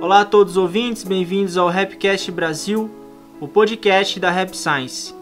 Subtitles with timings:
[0.00, 2.90] Olá a todos os ouvintes, bem-vindos ao Rapcast Brasil,
[3.40, 5.14] o podcast da Rap Science.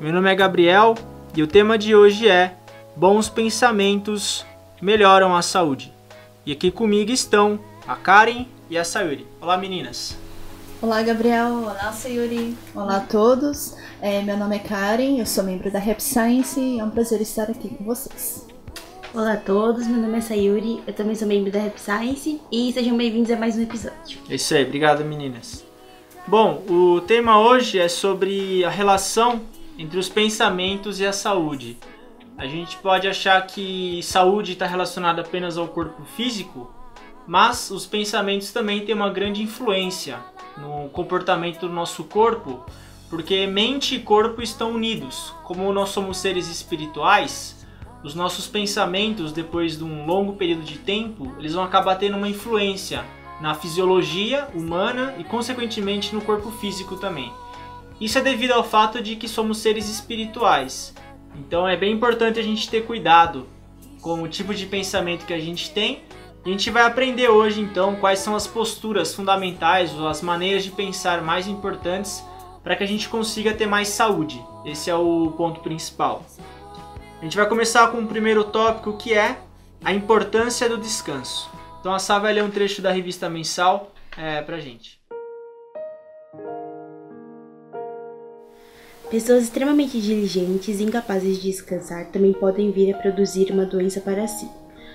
[0.00, 0.94] Meu nome é Gabriel
[1.36, 2.56] e o tema de hoje é
[2.96, 4.46] Bons pensamentos
[4.80, 5.92] melhoram a saúde.
[6.46, 9.26] E aqui comigo estão a Karen e a Sayuri.
[9.40, 10.23] Olá meninas!
[10.84, 13.74] Olá Gabriel, olá Sayuri, olá a todos.
[14.02, 17.22] É, meu nome é Karen, eu sou membro da Rap Science e é um prazer
[17.22, 18.46] estar aqui com vocês.
[19.14, 22.70] Olá a todos, meu nome é Sayuri, eu também sou membro da Rap Science e
[22.70, 24.18] sejam bem-vindos a mais um episódio.
[24.28, 25.64] É isso aí, obrigado meninas.
[26.28, 29.40] Bom, o tema hoje é sobre a relação
[29.78, 31.78] entre os pensamentos e a saúde.
[32.36, 36.70] A gente pode achar que saúde está relacionada apenas ao corpo físico,
[37.26, 42.64] mas os pensamentos também têm uma grande influência no comportamento do nosso corpo,
[43.10, 45.32] porque mente e corpo estão unidos.
[45.44, 47.66] Como nós somos seres espirituais,
[48.02, 52.28] os nossos pensamentos, depois de um longo período de tempo, eles vão acabar tendo uma
[52.28, 53.04] influência
[53.40, 57.32] na fisiologia humana e, consequentemente, no corpo físico também.
[58.00, 60.94] Isso é devido ao fato de que somos seres espirituais.
[61.36, 63.46] Então é bem importante a gente ter cuidado
[64.00, 66.02] com o tipo de pensamento que a gente tem.
[66.44, 70.70] A gente vai aprender hoje então quais são as posturas fundamentais ou as maneiras de
[70.70, 72.22] pensar mais importantes
[72.62, 74.44] para que a gente consiga ter mais saúde.
[74.62, 76.22] Esse é o ponto principal.
[77.18, 79.38] A gente vai começar com o primeiro tópico que é
[79.82, 81.50] a importância do descanso.
[81.80, 85.00] Então a Sá vai ler um trecho da revista mensal é, pra gente.
[89.10, 94.28] Pessoas extremamente diligentes e incapazes de descansar também podem vir a produzir uma doença para
[94.28, 94.46] si.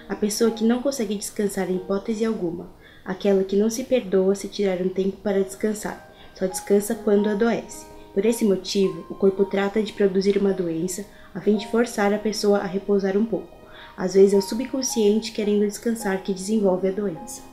[0.10, 2.68] A pessoa que não consegue descansar em hipótese alguma,
[3.06, 7.86] aquela que não se perdoa se tirar um tempo para descansar, só descansa quando adoece.
[8.12, 12.18] Por esse motivo, o corpo trata de produzir uma doença a fim de forçar a
[12.18, 13.56] pessoa a repousar um pouco.
[13.96, 17.44] Às vezes é o subconsciente querendo descansar que desenvolve a doença.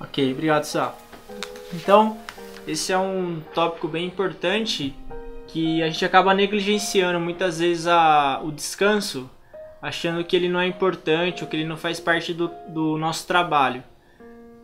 [0.00, 0.94] Ok, obrigado, Sá.
[1.74, 2.16] Então,
[2.68, 4.94] esse é um tópico bem importante
[5.48, 9.28] que a gente acaba negligenciando muitas vezes a, o descanso,
[9.86, 13.26] achando que ele não é importante ou que ele não faz parte do, do nosso
[13.26, 13.84] trabalho.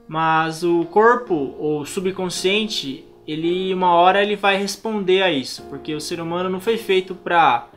[0.09, 6.01] Mas o corpo, ou subconsciente, ele uma hora ele vai responder a isso, porque o
[6.01, 7.69] ser humano não foi feito para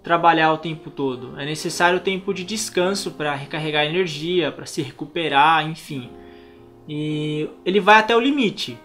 [0.00, 1.38] trabalhar o tempo todo.
[1.40, 6.08] É necessário tempo de descanso para recarregar energia, para se recuperar, enfim.
[6.88, 8.78] E ele vai até o limite.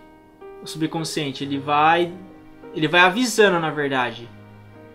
[0.64, 2.12] O subconsciente, ele vai
[2.74, 4.28] ele vai avisando, na verdade.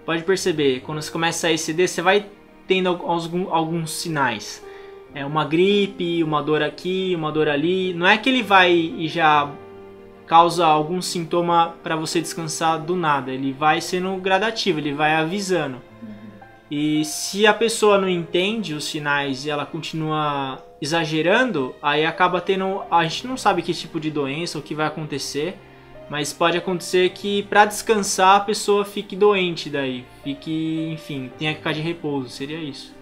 [0.04, 2.26] Pode perceber, quando você começa a exceder, você vai
[2.66, 4.64] tendo alguns, alguns sinais.
[5.14, 7.92] É uma gripe, uma dor aqui, uma dor ali.
[7.94, 9.50] Não é que ele vai e já
[10.26, 13.30] causa algum sintoma para você descansar do nada.
[13.30, 15.82] Ele vai sendo gradativo, ele vai avisando.
[16.70, 22.82] E se a pessoa não entende os sinais e ela continua exagerando, aí acaba tendo.
[22.90, 25.58] A gente não sabe que tipo de doença, o que vai acontecer,
[26.12, 31.58] mas pode acontecer que para descansar a pessoa fique doente daí, fique, enfim, tenha que
[31.60, 32.92] ficar de repouso, seria isso.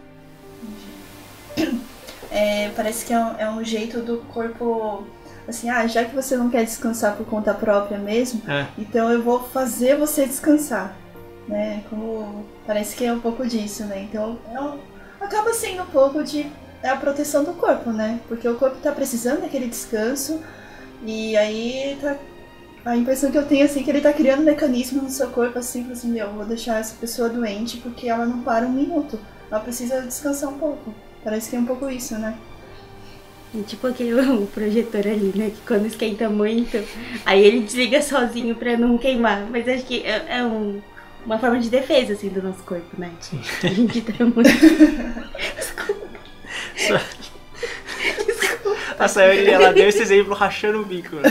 [2.32, 5.04] É, parece que é um, é um jeito do corpo
[5.48, 8.69] assim, ah, já que você não quer descansar por conta própria mesmo, é.
[8.78, 10.97] então eu vou fazer você descansar
[11.48, 11.82] né?
[11.91, 14.06] Como parece que é um pouco disso, né?
[14.09, 16.47] Então é acaba sendo um pouco de
[16.81, 18.21] é a proteção do corpo, né?
[18.28, 20.41] Porque o corpo tá precisando daquele descanso
[21.04, 22.16] e aí tá
[22.85, 25.59] a impressão que eu tenho assim que ele tá criando um mecanismo no seu corpo
[25.59, 29.19] assim, assim, meu, vou deixar essa pessoa doente porque ela não para um minuto.
[29.51, 30.95] Ela precisa descansar um pouco.
[31.23, 32.37] Parece que é um pouco isso, né?
[33.67, 35.51] Tipo aquele o projetor ali, né?
[35.51, 36.83] Que quando esquenta muito,
[37.27, 39.47] aí ele desliga sozinho pra não queimar.
[39.51, 40.81] Mas acho que é, é um,
[41.27, 43.11] uma forma de defesa, assim, do nosso corpo, né?
[43.21, 43.41] Sim.
[43.65, 44.43] A gente tá muito.
[45.57, 46.07] Desculpa.
[46.77, 47.21] Desculpa.
[48.99, 51.23] A Sayori, ela deu esse exemplo rachando o bico, né?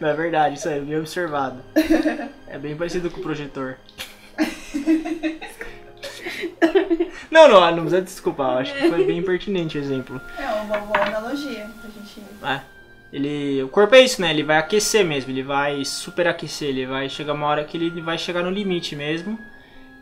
[0.00, 1.62] Não é verdade, isso é bem observado.
[2.50, 3.76] É bem parecido com o projetor.
[7.30, 10.20] Não, não, não precisa desculpar, acho que foi bem pertinente o exemplo.
[10.38, 12.22] É uma boa analogia pra gente.
[12.42, 12.60] É.
[13.12, 14.30] Ele, o corpo é isso, né?
[14.30, 18.18] Ele vai aquecer mesmo, ele vai superaquecer, ele vai chegar uma hora que ele vai
[18.18, 19.38] chegar no limite mesmo.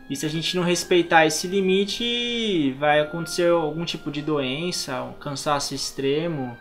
[0.09, 5.13] E se a gente não respeitar esse limite, vai acontecer algum tipo de doença, um
[5.13, 6.57] cansaço extremo.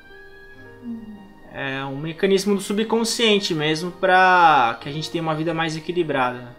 [1.58, 6.54] É um mecanismo do subconsciente mesmo para que a gente tenha uma vida mais equilibrada.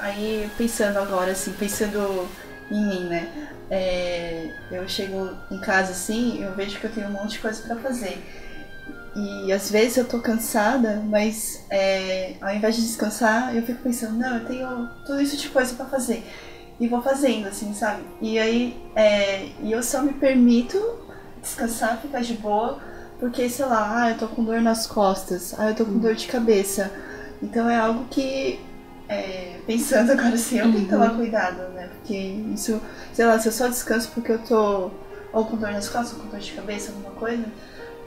[0.00, 2.28] Aí pensando agora assim, pensando
[2.70, 3.50] em mim, né?
[3.70, 7.62] É, eu chego em casa assim, eu vejo que eu tenho um monte de coisa
[7.62, 8.22] para fazer.
[9.16, 14.18] E às vezes eu tô cansada, mas é, ao invés de descansar, eu fico pensando,
[14.18, 16.22] não, eu tenho tudo isso de coisa para fazer.
[16.78, 18.02] e vou fazendo, assim, sabe?
[18.20, 20.78] E aí é, e eu só me permito
[21.40, 22.91] descansar, ficar de boa,
[23.22, 26.16] porque, sei lá, ah, eu tô com dor nas costas, ah, eu tô com dor
[26.16, 26.90] de cabeça.
[27.40, 28.58] Então é algo que,
[29.08, 31.18] é, pensando agora assim, eu tenho que tomar uhum.
[31.18, 31.88] cuidado, né?
[31.94, 32.82] Porque isso,
[33.12, 34.90] sei lá, se eu só descanso porque eu tô
[35.32, 37.44] ou com dor nas costas, ou com dor de cabeça, alguma coisa,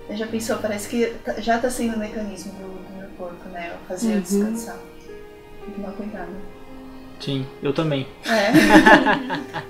[0.10, 3.72] já pensou, parece que tá, já tá sendo um mecanismo do, do meu corpo, né?
[3.72, 4.16] Eu fazer uhum.
[4.16, 4.78] eu descansar.
[5.62, 6.55] Tem que tomar cuidado.
[7.20, 8.08] Sim, eu também.
[8.26, 8.52] É.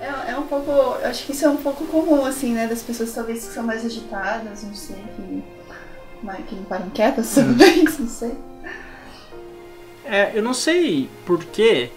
[0.04, 0.70] é, é, um pouco.
[1.04, 2.66] Acho que isso é um pouco comum, assim, né?
[2.66, 5.42] Das pessoas talvez que são mais agitadas, não sei, que,
[6.48, 8.32] que não param quietas, talvez, não sei.
[10.04, 11.90] É, eu não sei porquê,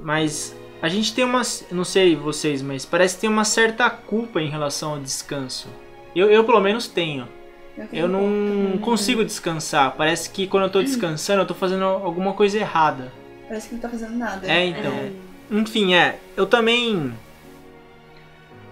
[0.00, 1.42] mas a gente tem uma.
[1.70, 5.68] Não sei vocês, mas parece que tem uma certa culpa em relação ao descanso.
[6.14, 7.28] Eu, eu pelo menos tenho.
[7.76, 9.94] Eu, eu não consigo descansar.
[9.96, 13.12] Parece que quando eu tô descansando, eu tô fazendo alguma coisa errada.
[13.52, 14.50] Parece que não tá fazendo nada.
[14.50, 14.90] É, então.
[14.90, 15.12] É.
[15.50, 16.18] Enfim, é.
[16.34, 17.12] Eu também.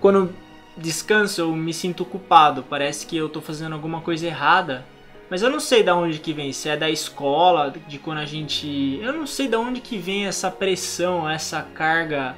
[0.00, 0.34] Quando
[0.74, 2.62] descanso, eu me sinto culpado.
[2.62, 4.86] Parece que eu tô fazendo alguma coisa errada.
[5.28, 8.24] Mas eu não sei da onde que vem, se é da escola, de quando a
[8.24, 8.98] gente.
[9.02, 12.34] Eu não sei da onde que vem essa pressão, essa carga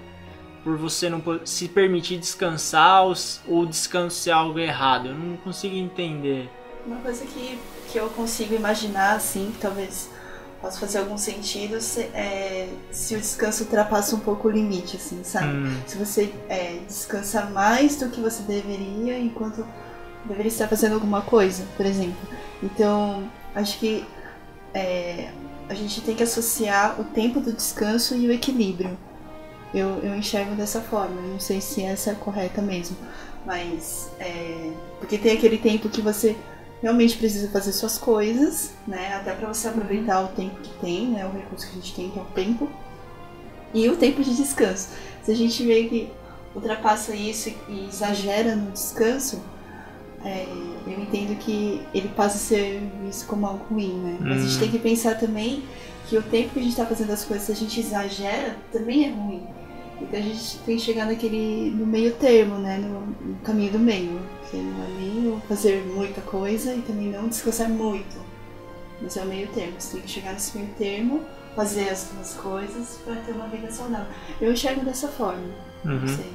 [0.65, 3.15] por você não se permitir descansar ou,
[3.47, 5.11] ou descanso ser algo errado.
[5.11, 6.50] Eu não consigo entender.
[6.85, 7.56] Uma coisa que,
[7.93, 10.11] que eu consigo imaginar, assim, que talvez
[10.62, 15.23] possa fazer algum sentido, se, é, se o descanso ultrapassa um pouco o limite, assim,
[15.25, 15.49] sabe?
[15.49, 15.76] Hum.
[15.85, 19.67] Se você é, descansa mais do que você deveria enquanto
[20.25, 22.29] deveria estar fazendo alguma coisa, por exemplo.
[22.62, 24.06] Então, acho que
[24.73, 25.31] é,
[25.69, 28.97] a gente tem que associar o tempo do descanso e o equilíbrio.
[29.75, 32.97] Eu, eu enxergo dessa forma, não sei se essa é correta mesmo,
[33.44, 34.70] mas é,
[35.00, 36.37] porque tem aquele tempo que você
[36.82, 39.14] realmente precisa fazer suas coisas, né?
[39.14, 41.25] Até para você aproveitar o tempo que tem, né?
[41.25, 42.69] O recurso que a gente tem, que é o tempo.
[43.73, 44.88] E o tempo de descanso.
[45.23, 46.11] Se a gente vê que
[46.55, 49.40] ultrapassa isso e exagera no descanso,
[50.25, 50.46] é,
[50.87, 54.19] eu entendo que ele passa a ser visto como algo ruim, né?
[54.20, 54.61] Mas a gente hum.
[54.61, 55.62] tem que pensar também
[56.08, 59.06] que o tempo que a gente está fazendo as coisas, se a gente exagera, também
[59.06, 59.46] é ruim.
[60.02, 62.78] Então a gente tem que chegar naquele no meio termo, né?
[62.78, 64.20] No, no caminho do meio.
[64.50, 68.16] Que não é nem fazer muita coisa e também não descansar muito.
[69.00, 69.75] Mas é o meio termo.
[69.78, 71.22] Você tem que chegar nesse meio termo,
[71.56, 74.12] fazer as duas coisas para ter uma vida saudável.
[74.40, 75.43] Eu enxergo dessa forma.
[75.84, 76.00] Uhum.
[76.00, 76.32] Não sei.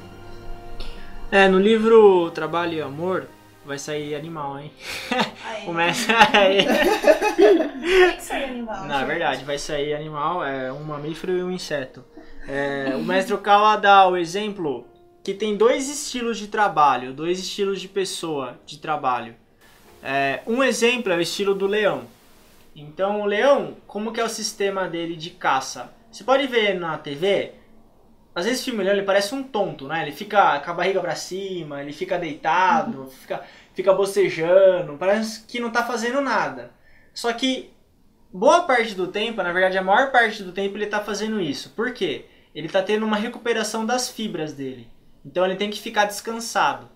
[1.30, 3.28] É, no livro Trabalho e Amor,
[3.64, 4.72] vai sair animal, hein?
[5.66, 6.64] Começa aí.
[7.36, 8.86] Tem que sair animal.
[8.86, 12.02] Na verdade, vai sair animal, é um mamífero e um inseto.
[12.48, 14.86] É, o mestre Okawa dá o exemplo
[15.22, 19.36] que tem dois estilos de trabalho, dois estilos de pessoa de trabalho.
[20.02, 22.04] É, um exemplo é o estilo do leão.
[22.74, 25.92] Então o leão, como que é o sistema dele de caça?
[26.10, 27.52] Você pode ver na TV,
[28.34, 30.00] às vezes o filme ele parece um tonto, né?
[30.00, 33.10] Ele fica com a barriga para cima, ele fica deitado, uhum.
[33.10, 33.42] fica,
[33.74, 36.70] fica bocejando, parece que não tá fazendo nada.
[37.12, 37.70] Só que
[38.32, 41.70] boa parte do tempo, na verdade a maior parte do tempo ele tá fazendo isso.
[41.70, 42.24] Por quê?
[42.54, 44.88] Ele está tendo uma recuperação das fibras dele.
[45.24, 46.88] Então ele tem que ficar descansado.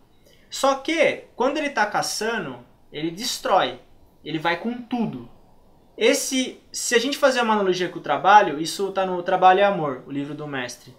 [0.50, 2.58] Só que quando ele está caçando,
[2.92, 3.80] ele destrói.
[4.24, 5.28] Ele vai com tudo.
[5.96, 9.62] Esse, se a gente fazer uma analogia com o trabalho, isso está no Trabalho e
[9.62, 10.94] Amor, o livro do mestre.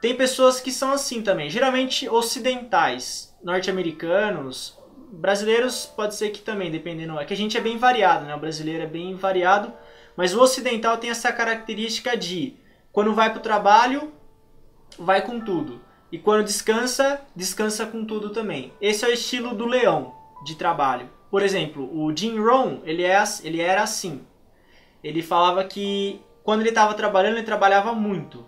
[0.00, 4.76] Tem pessoas que são assim também, geralmente ocidentais, norte-americanos,
[5.12, 7.18] brasileiros pode ser que também, dependendo.
[7.20, 8.34] É que a gente é bem variado, né?
[8.34, 9.72] O brasileiro é bem variado,
[10.16, 12.56] mas o ocidental tem essa característica de
[12.92, 14.12] quando vai para o trabalho,
[14.98, 15.80] vai com tudo.
[16.10, 18.72] E quando descansa, descansa com tudo também.
[18.80, 21.08] Esse é o estilo do leão de trabalho.
[21.30, 24.20] Por exemplo, o Jim Rohn, ele, é, ele era assim.
[25.02, 28.44] Ele falava que quando ele estava trabalhando, ele trabalhava muito.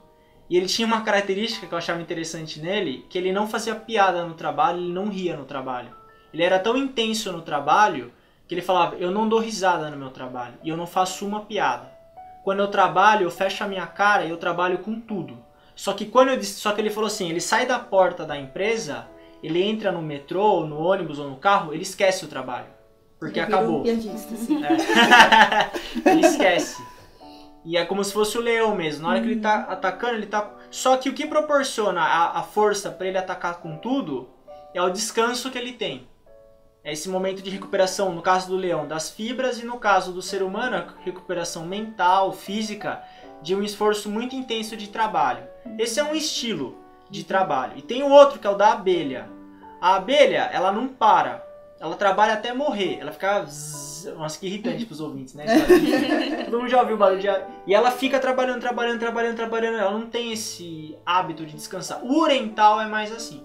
[0.50, 4.26] E ele tinha uma característica que eu achava interessante nele, que ele não fazia piada
[4.26, 5.96] no trabalho, ele não ria no trabalho.
[6.34, 8.12] Ele era tão intenso no trabalho
[8.46, 11.40] que ele falava: "Eu não dou risada no meu trabalho e eu não faço uma
[11.40, 11.93] piada".
[12.44, 15.42] Quando eu trabalho, eu fecho a minha cara e eu trabalho com tudo.
[15.74, 19.08] Só que quando eu só que ele falou assim, ele sai da porta da empresa,
[19.42, 22.66] ele entra no metrô, no ônibus ou no carro, ele esquece o trabalho.
[23.18, 23.80] Porque ele acabou.
[23.80, 24.62] Um piadista, assim.
[24.62, 25.70] é.
[26.12, 26.84] ele esquece.
[27.64, 29.04] E é como se fosse o leão mesmo.
[29.04, 29.72] Na hora que ele tá uhum.
[29.72, 30.50] atacando, ele tá.
[30.70, 34.28] Só que o que proporciona a, a força para ele atacar com tudo
[34.74, 36.06] é o descanso que ele tem
[36.92, 40.42] esse momento de recuperação, no caso do leão, das fibras e no caso do ser
[40.42, 43.02] humano, a recuperação mental, física,
[43.40, 45.44] de um esforço muito intenso de trabalho.
[45.78, 46.76] Esse é um estilo
[47.10, 47.72] de trabalho.
[47.76, 49.28] E tem o outro que é o da abelha.
[49.80, 51.42] A abelha, ela não para.
[51.80, 52.98] ela trabalha até morrer.
[53.00, 53.46] Ela fica.
[54.16, 55.46] Nossa, que irritante pros ouvintes, né?
[56.44, 57.28] Todo mundo já ouviu o barulho de.
[57.66, 59.78] E ela fica trabalhando, trabalhando, trabalhando, trabalhando.
[59.78, 62.04] Ela não tem esse hábito de descansar.
[62.04, 63.42] O oriental é mais assim.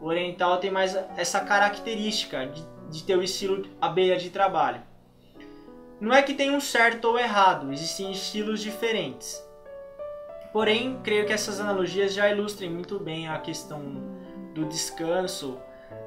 [0.00, 4.82] O oriental tem mais essa característica de, de ter o estilo abelha de trabalho.
[6.00, 9.42] Não é que tem um certo ou errado, existem estilos diferentes.
[10.52, 13.80] Porém, creio que essas analogias já ilustrem muito bem a questão
[14.54, 15.58] do descanso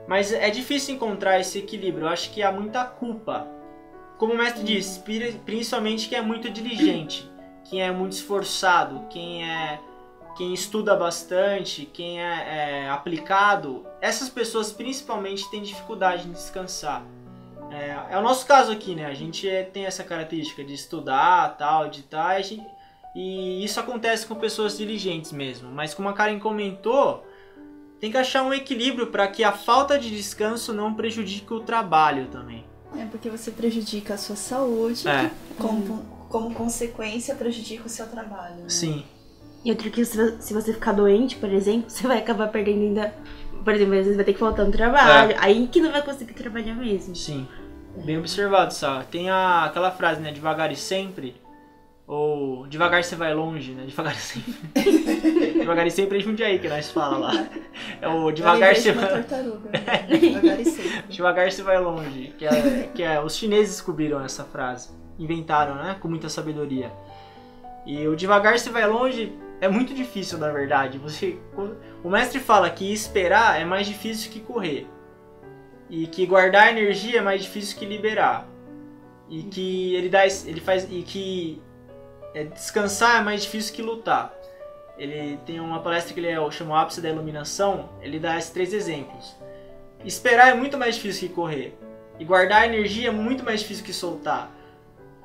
[0.08, 2.06] mas é difícil encontrar esse equilíbrio.
[2.06, 3.48] Eu acho que há muita culpa.
[4.18, 5.02] Como o mestre disse,
[5.46, 7.30] principalmente quem é muito diligente,
[7.64, 9.80] quem é muito esforçado, quem é
[10.36, 17.06] quem estuda bastante, quem é, é aplicado, essas pessoas principalmente têm dificuldade em descansar.
[17.72, 19.06] É, é, o nosso caso aqui, né?
[19.06, 22.30] A gente é, tem essa característica de estudar, tal, de tal,
[23.16, 25.72] e isso acontece com pessoas diligentes mesmo.
[25.72, 27.26] Mas como a Karen comentou,
[28.00, 32.28] tem que achar um equilíbrio para que a falta de descanso não prejudique o trabalho
[32.28, 32.66] também.
[32.96, 35.32] É porque você prejudica a sua saúde, é.
[35.58, 38.56] como, como consequência prejudica o seu trabalho.
[38.58, 38.70] Né?
[38.70, 39.04] Sim.
[39.64, 43.14] E outro que se você ficar doente, por exemplo, você vai acabar perdendo ainda.
[43.64, 45.32] Por exemplo, às vezes vai ter que faltar no trabalho.
[45.32, 45.38] É.
[45.40, 47.16] Aí que não vai conseguir trabalhar mesmo.
[47.16, 47.48] Sim.
[48.04, 49.04] Bem observado, Sá.
[49.10, 50.32] Tem a, aquela frase, né?
[50.32, 51.36] Devagar e sempre.
[52.06, 53.86] Ou devagar você vai longe, né?
[53.86, 54.54] Devagar sempre.
[55.54, 57.48] devagar e sempre é Jundiaí que nós fala lá.
[58.02, 59.08] É o devagar você vai.
[59.08, 59.70] Tartaruga.
[60.20, 61.04] devagar e sempre.
[61.08, 62.34] Devagar você vai longe.
[62.38, 64.90] Que é, que é, os chineses descobriram essa frase.
[65.18, 65.96] Inventaram, né?
[66.02, 66.92] Com muita sabedoria.
[67.86, 69.32] E o devagar você vai longe
[69.64, 70.98] é muito difícil, na verdade.
[70.98, 71.38] Você,
[72.04, 74.86] o mestre fala que esperar é mais difícil que correr.
[75.90, 78.46] E que guardar energia é mais difícil que liberar.
[79.30, 81.62] E que ele dá ele faz e que
[82.36, 84.34] é, descansar é mais difícil que lutar.
[84.98, 88.52] Ele tem uma palestra que ele é, chama o ápice da iluminação, ele dá esses
[88.52, 89.34] três exemplos.
[90.04, 91.74] Esperar é muito mais difícil que correr.
[92.20, 94.53] E guardar energia é muito mais difícil que soltar.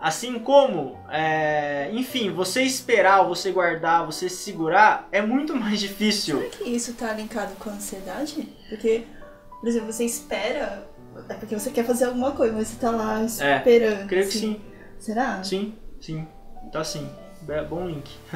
[0.00, 6.38] Assim como, é, enfim, você esperar, você guardar, você segurar é muito mais difícil.
[6.38, 8.48] Será que isso está linkado com a ansiedade?
[8.68, 9.04] Porque,
[9.60, 10.88] por exemplo, você espera,
[11.28, 14.02] é porque você quer fazer alguma coisa, mas você está lá é, esperando.
[14.02, 14.30] É, creio assim.
[14.30, 14.60] que sim.
[15.00, 15.42] Será?
[15.42, 16.28] Sim, sim.
[16.72, 17.08] Tá sim,
[17.68, 18.10] bom link.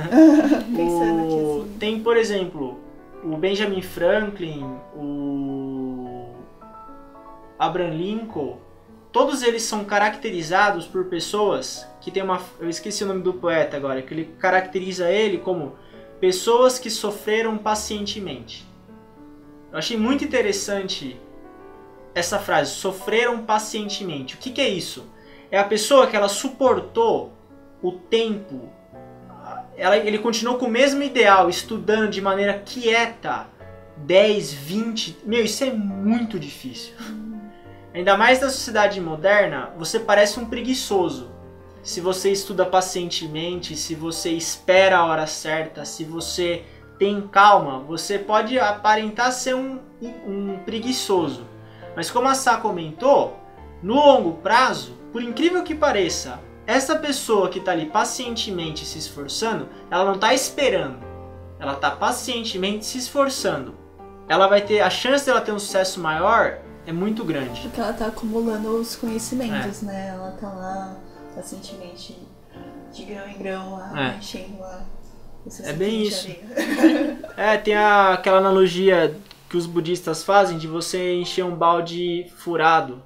[0.76, 1.62] o...
[1.62, 1.76] assim.
[1.78, 2.80] Tem, por exemplo,
[3.22, 4.64] o Benjamin Franklin,
[4.96, 6.34] o
[7.58, 8.58] Abraham Lincoln,
[9.12, 12.40] todos eles são caracterizados por pessoas que tem uma.
[12.58, 15.76] Eu esqueci o nome do poeta agora, que ele caracteriza ele como
[16.18, 18.66] pessoas que sofreram pacientemente.
[19.70, 21.20] Eu achei muito interessante
[22.14, 24.34] essa frase, sofreram pacientemente.
[24.34, 25.06] O que, que é isso?
[25.50, 27.32] É a pessoa que ela suportou
[27.82, 28.68] o tempo.
[29.76, 33.46] Ela, ele continuou com o mesmo ideal, estudando de maneira quieta,
[33.96, 35.18] 10, 20.
[35.24, 36.94] Meu, isso é muito difícil.
[37.94, 41.30] Ainda mais na sociedade moderna, você parece um preguiçoso.
[41.82, 46.64] Se você estuda pacientemente, se você espera a hora certa, se você
[46.98, 51.46] tem calma, você pode aparentar ser um, um preguiçoso.
[51.94, 53.36] Mas como a Sá comentou,
[53.82, 59.68] no longo prazo, por incrível que pareça, essa pessoa que está ali pacientemente se esforçando,
[59.90, 61.04] ela não está esperando.
[61.58, 63.74] Ela está pacientemente se esforçando.
[64.28, 67.60] Ela vai ter a chance dela ter um sucesso maior é muito grande.
[67.62, 69.86] Porque ela está acumulando os conhecimentos, é.
[69.86, 70.08] né?
[70.08, 70.96] Ela está lá
[71.34, 72.18] pacientemente
[72.92, 74.18] de grão em grão lá, é.
[74.18, 74.84] enchendo lá.
[75.64, 76.28] É bem isso.
[77.36, 79.16] é, tem a, aquela analogia
[79.48, 83.02] que os budistas fazem de você encher um balde furado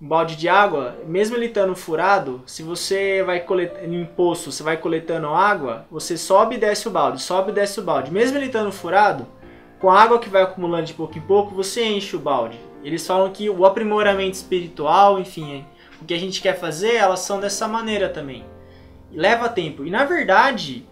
[0.00, 4.62] um balde de água, mesmo ele estando furado, se você vai coletando em poço, você
[4.62, 8.10] vai coletando água, você sobe e desce o balde, sobe e desce o balde.
[8.10, 9.26] Mesmo ele estando furado,
[9.78, 12.58] com a água que vai acumulando de pouco em pouco, você enche o balde.
[12.82, 15.64] Eles falam que o aprimoramento espiritual, enfim,
[16.00, 18.44] o que a gente quer fazer, elas são dessa maneira também.
[19.12, 19.84] Leva tempo.
[19.84, 20.86] E na verdade,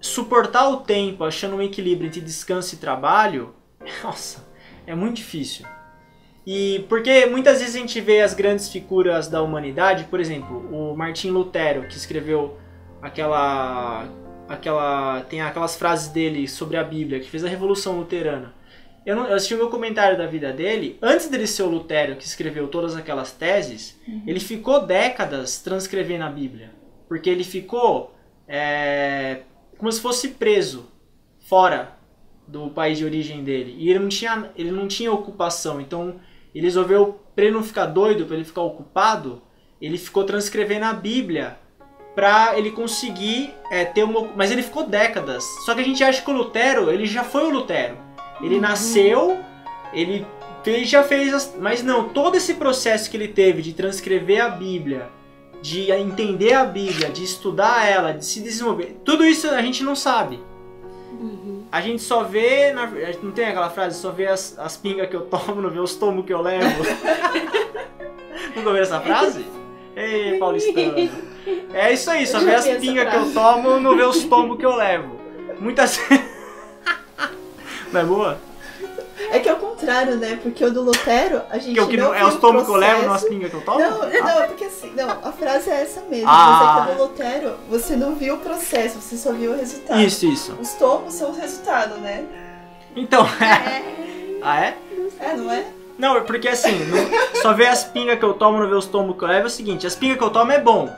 [0.00, 3.54] suportar o tempo achando um equilíbrio entre descanso e trabalho,
[4.02, 4.44] nossa,
[4.86, 5.64] é muito difícil.
[6.44, 10.96] E porque muitas vezes a gente vê as grandes figuras da humanidade, por exemplo, o
[10.96, 12.58] Martim Lutero, que escreveu
[13.00, 14.08] aquela
[14.48, 18.52] aquela tem aquelas frases dele sobre a Bíblia, que fez a revolução luterana.
[19.04, 22.16] Eu, não, eu assisti o meu comentário da vida dele, antes dele ser o Lutero
[22.16, 24.22] que escreveu todas aquelas teses, uhum.
[24.26, 26.70] ele ficou décadas transcrevendo a Bíblia,
[27.08, 28.14] porque ele ficou
[28.46, 29.40] é,
[29.76, 30.88] como se fosse preso
[31.40, 31.96] fora
[32.46, 36.20] do país de origem dele e ele não tinha ele não tinha ocupação, então
[36.54, 39.42] ele resolveu, para ele não ficar doido, para ele ficar ocupado,
[39.80, 41.56] ele ficou transcrevendo a Bíblia
[42.14, 44.28] para ele conseguir é, ter uma.
[44.36, 45.44] Mas ele ficou décadas.
[45.64, 47.96] Só que a gente acha que o Lutero, ele já foi o Lutero.
[48.42, 48.60] Ele uhum.
[48.60, 49.38] nasceu,
[49.92, 50.26] ele
[50.70, 54.48] ele já fez, as, mas não, todo esse processo que ele teve de transcrever a
[54.48, 55.08] Bíblia,
[55.60, 59.96] de entender a Bíblia, de estudar ela, de se desenvolver, tudo isso a gente não
[59.96, 60.40] sabe.
[61.12, 61.64] Uhum.
[61.70, 62.86] A gente só vê, na,
[63.22, 65.94] não tem aquela frase, só vê as, as pingas que eu tomo, não vê os
[65.94, 66.84] tomos que eu levo.
[68.54, 69.44] Nunca ouviu essa frase?
[69.96, 71.32] Ei, paulistano.
[71.74, 74.64] É isso aí, só vê as pingas que eu tomo, não vê os tomos que
[74.64, 75.20] eu levo.
[75.58, 75.98] Muitas
[77.92, 78.38] Não é boa?
[79.30, 80.38] É que é o contrário, né?
[80.42, 81.74] Porque o do Lutero, a gente.
[81.74, 83.64] Que o que não, é os tomos que eu levo, não as pingas que eu
[83.64, 83.78] tomo?
[83.78, 84.08] Não, ah.
[84.08, 86.28] não, é porque assim, não, a frase é essa mesmo.
[86.28, 86.86] Ah.
[86.86, 89.56] Mas é que o do Lutero, você não viu o processo, você só viu o
[89.56, 90.00] resultado.
[90.00, 90.52] Isso, isso.
[90.60, 92.24] Os tomos são o resultado, né?
[92.96, 93.82] Então, é.
[94.42, 94.76] ah, é?
[95.20, 95.64] É, não é?
[95.98, 98.86] Não, é porque assim, não, só ver as pingas que eu tomo, não ver os
[98.86, 100.90] tomos que eu levo é o seguinte, as pingas que eu tomo é bom,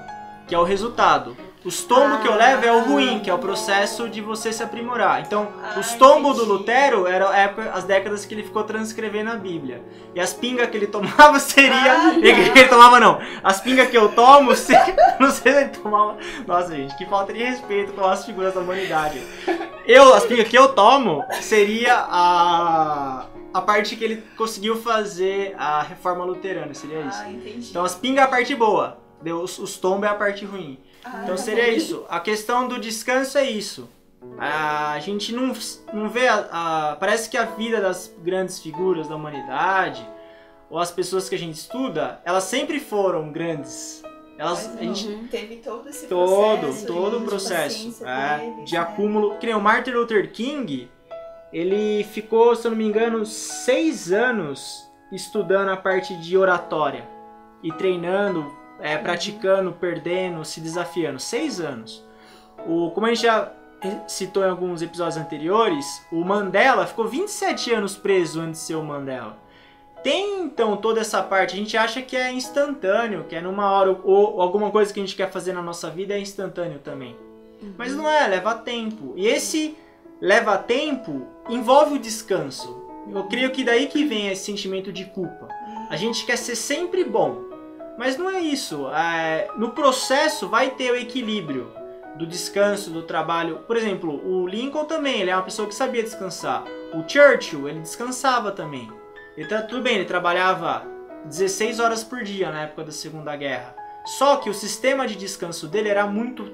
[0.48, 1.36] que é o resultado.
[1.64, 4.52] Os tombos ah, que eu levo é o ruim, que é o processo de você
[4.52, 5.22] se aprimorar.
[5.22, 7.28] Então, ah, os tombos do Lutero eram
[7.72, 9.82] as décadas que ele ficou transcrevendo a Bíblia.
[10.14, 11.92] E as pingas que ele tomava seria.
[11.92, 13.18] Ah, ele, ele, tomava não.
[13.42, 16.18] As pingas que eu tomo, seria, não sei se ele tomava.
[16.46, 19.22] Nossa, gente, que falta de respeito com as figuras da humanidade.
[19.86, 23.26] Eu, as pingas que eu tomo seria a.
[23.54, 27.22] A parte que ele conseguiu fazer a reforma luterana, seria isso.
[27.22, 27.70] Ah, entendi.
[27.70, 30.76] Então as pingas é a parte boa, os, os tombos é a parte ruim.
[31.22, 32.04] Então seria isso.
[32.08, 33.88] A questão do descanso é isso.
[34.38, 35.52] A gente não,
[35.92, 36.28] não vê.
[36.28, 36.48] A,
[36.92, 40.06] a, parece que a vida das grandes figuras da humanidade,
[40.70, 44.02] ou as pessoas que a gente estuda, elas sempre foram grandes.
[44.36, 46.86] Elas, a gente teve todo esse todo, processo.
[46.86, 48.04] Todo o processo.
[48.04, 48.78] É, de né?
[48.78, 49.36] acúmulo.
[49.38, 50.90] Que nem o Martin Luther King,
[51.52, 57.08] ele ficou, se eu não me engano, seis anos estudando a parte de oratória
[57.62, 61.18] e treinando é, praticando, perdendo, se desafiando.
[61.18, 62.04] Seis anos.
[62.66, 63.52] O, como a gente já
[64.06, 68.82] citou em alguns episódios anteriores, o Mandela ficou 27 anos preso antes de ser o
[68.82, 69.36] Mandela.
[70.02, 73.90] Tem então toda essa parte, a gente acha que é instantâneo, que é numa hora,
[73.90, 77.16] ou, ou alguma coisa que a gente quer fazer na nossa vida é instantâneo também.
[77.62, 77.72] Uhum.
[77.78, 79.14] Mas não é, leva tempo.
[79.16, 79.76] E esse
[80.20, 82.82] leva tempo envolve o descanso.
[83.10, 85.48] Eu creio que daí que vem esse sentimento de culpa.
[85.88, 87.53] A gente quer ser sempre bom.
[87.98, 88.88] Mas não é isso.
[88.90, 91.70] É, no processo vai ter o equilíbrio
[92.16, 93.60] do descanso, do trabalho.
[93.66, 96.64] Por exemplo, o Lincoln também, ele é uma pessoa que sabia descansar.
[96.92, 98.90] O Churchill, ele descansava também.
[99.36, 100.86] Ele tá, tudo bem, ele trabalhava
[101.24, 103.74] 16 horas por dia na época da Segunda Guerra.
[104.04, 106.44] Só que o sistema de descanso dele era muito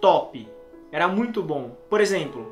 [0.00, 0.48] top.
[0.90, 1.76] Era muito bom.
[1.88, 2.50] Por exemplo,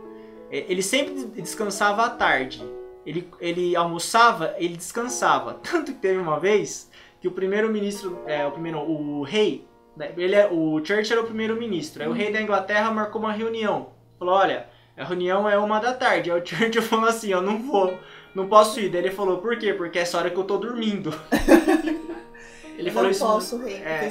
[0.51, 2.63] ele sempre descansava à tarde.
[3.05, 5.55] Ele, ele almoçava, ele descansava.
[5.65, 6.91] Tanto que teve uma vez
[7.27, 11.27] que o primeiro-ministro, é, o primeiro, o rei, né, ele é, o Churchill era o
[11.27, 12.03] primeiro-ministro.
[12.03, 13.89] Aí o rei da Inglaterra marcou uma reunião.
[14.17, 16.31] Falou, olha, a reunião é uma da tarde.
[16.31, 17.99] Aí o Churchill falou assim, eu não vou,
[18.33, 18.91] não posso ir.
[18.91, 19.75] Daí ele falou, por quê?
[19.75, 21.13] Porque é essa hora que eu tô dormindo.
[22.79, 23.25] Ele eu falou isso.
[23.25, 24.11] Posso, rei, é,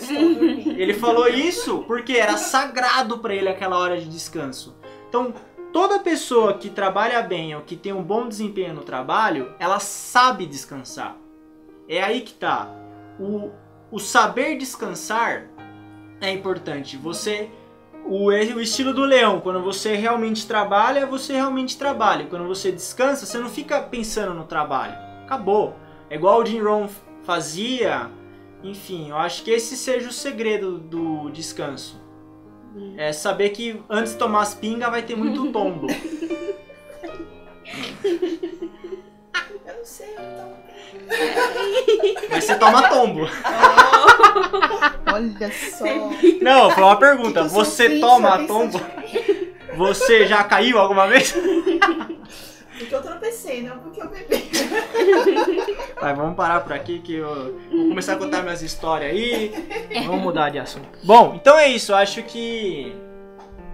[0.76, 4.76] ele falou isso porque era sagrado para ele aquela hora de descanso.
[5.08, 5.32] Então,
[5.72, 10.48] toda pessoa que trabalha bem ou que tem um bom desempenho no trabalho, ela sabe
[10.48, 11.16] descansar.
[11.88, 12.68] É aí que tá
[13.20, 13.52] o,
[13.92, 15.48] o saber descansar
[16.22, 16.98] é importante.
[16.98, 17.50] Você
[18.06, 22.28] o, o estilo do leão, quando você realmente trabalha, você realmente trabalha.
[22.28, 24.96] Quando você descansa, você não fica pensando no trabalho.
[25.24, 25.76] Acabou.
[26.10, 26.88] É igual o Jim Rohn
[27.24, 28.10] fazia.
[28.64, 32.00] Enfim, eu acho que esse seja o segredo do descanso.
[32.76, 32.94] Hum.
[32.98, 35.88] É saber que antes de tomar as pingas vai ter muito tombo.
[39.86, 40.56] não sei, eu não
[42.32, 43.22] mas você toma tombo.
[45.14, 45.86] Olha só.
[46.42, 47.44] Não, foi uma pergunta.
[47.44, 48.82] Você toma tombo?
[49.76, 51.36] Você já caiu alguma vez?
[52.78, 54.50] Porque eu tropecei, não porque eu bebi.
[56.02, 59.54] Vai, vamos parar por aqui que eu vou começar a contar minhas histórias aí.
[60.06, 60.86] Vamos mudar de assunto.
[61.02, 61.94] Bom, então é isso.
[61.94, 62.94] Eu acho que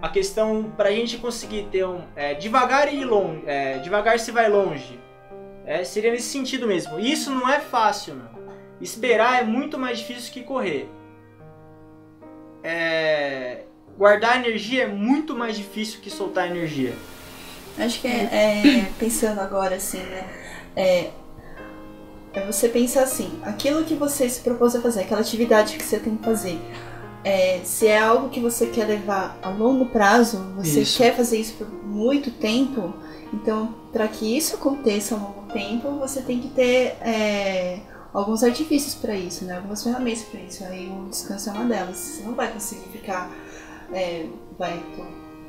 [0.00, 2.02] a questão pra gente conseguir ter um.
[2.14, 3.42] É, devagar e longe.
[3.44, 5.01] É, devagar se vai longe.
[5.72, 7.00] É, seria nesse sentido mesmo.
[7.00, 8.30] Isso não é fácil, não.
[8.78, 10.86] Esperar é muito mais difícil que correr.
[12.62, 13.62] É,
[13.96, 16.94] guardar energia é muito mais difícil que soltar energia.
[17.78, 20.28] Acho que é, é pensando agora assim, né?
[20.76, 21.10] É,
[22.34, 25.98] é você pensar assim, aquilo que você se propôs a fazer, aquela atividade que você
[25.98, 26.58] tem que fazer,
[27.24, 30.98] é, se é algo que você quer levar a longo prazo, você isso.
[30.98, 32.94] quer fazer isso por muito tempo,
[33.32, 37.80] então para que isso aconteça a longo tempo, você tem que ter é,
[38.12, 39.56] alguns artifícios para isso, né?
[39.56, 40.64] algumas ferramentas para isso.
[40.64, 41.96] Aí o descanso é uma delas.
[41.96, 43.30] Você não vai conseguir ficar.
[43.92, 44.26] É,
[44.58, 44.82] vai,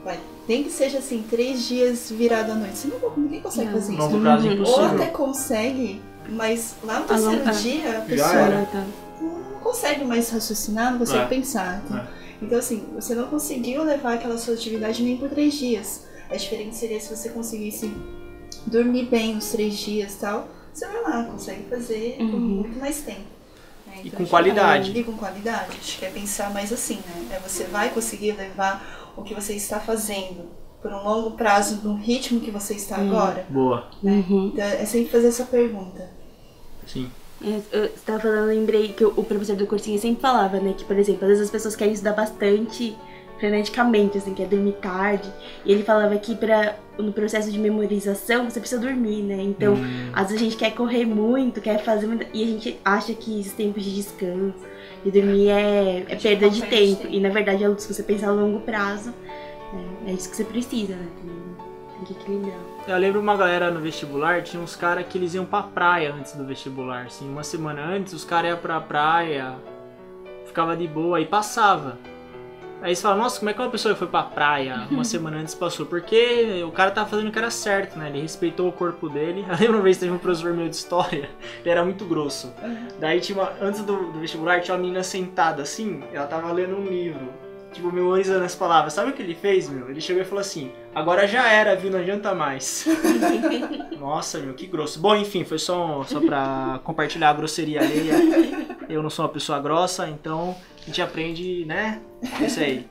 [0.04, 2.78] vai, tem que seja assim, três dias virado à noite.
[2.78, 3.74] Você não, ninguém consegue não.
[3.74, 4.20] fazer isso.
[4.20, 8.50] Prazo, é Ou até consegue, Mas lá no terceiro dia, a pessoa
[9.22, 11.28] não consegue mais raciocinar, não consegue é.
[11.28, 11.82] pensar.
[11.86, 12.08] Então, é.
[12.42, 16.06] então, assim, você não conseguiu levar aquela sua atividade nem por três dias.
[16.34, 17.94] A diferença seria se você conseguisse
[18.66, 22.32] dormir bem os três dias e tal, você vai lá, consegue fazer uhum.
[22.32, 23.22] com muito mais tempo.
[23.86, 24.02] Né?
[24.04, 24.98] Então, e com qualidade.
[24.98, 25.68] E com qualidade.
[25.70, 27.38] A gente quer pensar mais assim, né?
[27.38, 30.50] É você vai conseguir levar o que você está fazendo
[30.82, 33.10] por um longo prazo no ritmo que você está uhum.
[33.10, 33.46] agora?
[33.48, 33.88] Boa.
[34.02, 34.26] Né?
[34.28, 34.52] Uhum.
[34.54, 36.10] Então é sempre fazer essa pergunta.
[36.88, 37.12] Sim.
[37.44, 40.74] É, eu estava falando, lembrei que o professor do cursinho sempre falava, né?
[40.76, 42.98] Que, por exemplo, às vezes as pessoas querem estudar bastante
[43.44, 45.30] freneticamente, assim, quer dormir tarde.
[45.66, 49.42] E ele falava que pra, no processo de memorização você precisa dormir, né?
[49.42, 50.10] Então, hum.
[50.14, 52.26] às vezes a gente quer correr muito, quer fazer muito.
[52.34, 54.66] E a gente acha que esses tempos de descanso,
[55.04, 57.06] de dormir é, é perda de tempo.
[57.10, 59.14] E na verdade, é se você pensar a longo prazo,
[60.08, 61.08] é, é isso que você precisa, né?
[61.18, 62.60] Tem, tem que equilibrar.
[62.88, 66.32] Eu lembro uma galera no vestibular, tinha uns caras que eles iam pra praia antes
[66.32, 67.08] do vestibular.
[67.08, 69.56] Assim, uma semana antes, os caras iam pra praia,
[70.46, 71.98] ficava de boa e passava.
[72.84, 75.56] Aí você fala, nossa, como é que uma pessoa foi pra praia uma semana antes
[75.56, 75.86] passou?
[75.86, 78.10] Porque o cara tava fazendo o que era certo, né?
[78.10, 79.46] Ele respeitou o corpo dele.
[79.50, 81.30] Eu lembro uma vez que teve um professor meu de história,
[81.62, 82.54] ele era muito grosso.
[83.00, 86.76] Daí tinha uma, antes do, do vestibular tinha uma menina sentada assim, ela tava lendo
[86.76, 87.44] um livro
[87.74, 88.94] tipo, memorizando as palavras.
[88.94, 89.90] Sabe o que ele fez, meu?
[89.90, 91.92] Ele chegou e falou assim: agora já era, viu?
[91.92, 92.86] Não adianta mais.
[94.00, 95.00] Nossa, meu, que grosso.
[95.00, 98.16] Bom, enfim, foi só, só pra compartilhar a grosseria alheia.
[98.94, 102.00] Eu não sou uma pessoa grossa, então a gente aprende, né?
[102.40, 102.88] Isso aí.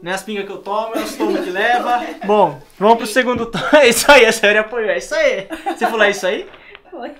[0.00, 2.06] Não é as pingas que eu tomo, é os tomos que leva.
[2.24, 3.64] Bom, vamos pro segundo tomo.
[3.74, 4.90] É isso aí, a série apoiou.
[4.90, 5.48] É isso aí.
[5.76, 6.48] Você falou isso aí?
[6.88, 7.10] Foi.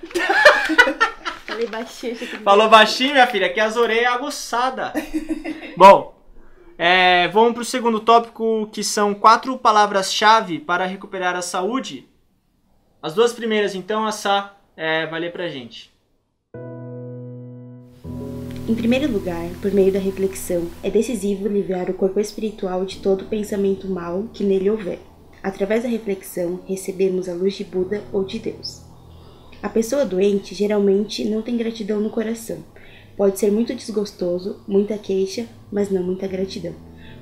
[1.45, 2.17] Falei baixinho.
[2.45, 4.93] Falou baixinho, minha filha, que as orelhas é aguçada.
[5.77, 6.15] Bom,
[6.79, 12.09] é, vamos para o segundo tópico, que são quatro palavras-chave para recuperar a saúde.
[13.03, 15.92] As duas primeiras, então, a Sá é, vai ler para gente.
[18.69, 23.25] Em primeiro lugar, por meio da reflexão, é decisivo livrar o corpo espiritual de todo
[23.25, 25.01] pensamento mau que nele houver.
[25.43, 28.83] Através da reflexão, recebemos a luz de Buda ou de Deus.
[29.61, 32.59] A pessoa doente geralmente não tem gratidão no coração.
[33.17, 36.75] Pode ser muito desgostoso, muita queixa, mas não muita gratidão.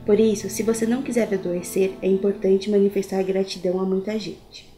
[0.05, 4.71] Por isso, se você não quiser adoecer, é importante manifestar gratidão a muita gente.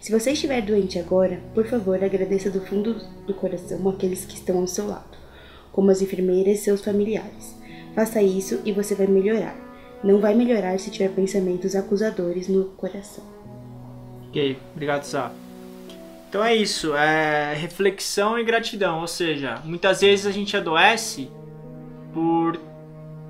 [0.00, 2.94] Se você estiver doente agora, por favor, agradeça do fundo
[3.26, 5.15] do coração aqueles que estão ao seu lado,
[5.76, 7.54] como as enfermeiras e seus familiares.
[7.94, 9.54] Faça isso e você vai melhorar.
[10.02, 13.22] Não vai melhorar se tiver pensamentos acusadores no coração.
[14.28, 15.30] Ok, obrigado, Sá.
[16.28, 21.30] Então é isso, é reflexão e gratidão, ou seja, muitas vezes a gente adoece
[22.12, 22.58] por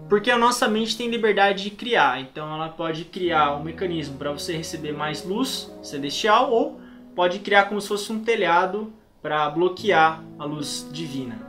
[0.09, 4.31] porque a nossa mente tem liberdade de criar, então ela pode criar um mecanismo para
[4.31, 6.81] você receber mais luz celestial ou
[7.15, 11.46] pode criar como se fosse um telhado para bloquear a luz divina.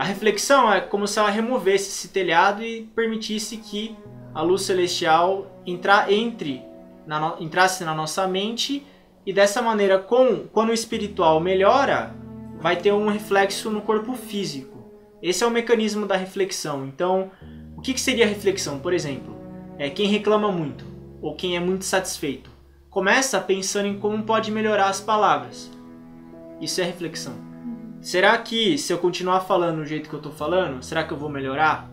[0.00, 3.94] A reflexão é como se ela removesse esse telhado e permitisse que
[4.34, 6.62] a luz celestial entra, entre,
[7.06, 8.82] na, entrasse na nossa mente
[9.26, 12.16] e dessa maneira, com, quando o espiritual melhora,
[12.58, 14.90] vai ter um reflexo no corpo físico.
[15.22, 16.86] Esse é o mecanismo da reflexão.
[16.86, 17.30] Então,
[17.76, 18.78] o que, que seria reflexão?
[18.78, 19.36] Por exemplo,
[19.76, 20.86] é quem reclama muito
[21.20, 22.50] ou quem é muito satisfeito.
[22.88, 25.70] Começa pensando em como pode melhorar as palavras.
[26.58, 27.49] Isso é reflexão.
[28.00, 31.18] Será que se eu continuar falando do jeito que eu estou falando, será que eu
[31.18, 31.90] vou melhorar?